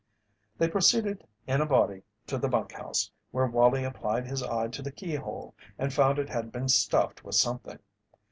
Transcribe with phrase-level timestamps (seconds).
[0.57, 4.81] They proceeded in a body to the bunk house, where Wallie applied his eye to
[4.81, 7.77] the keyhole and found it had been stuffed with something.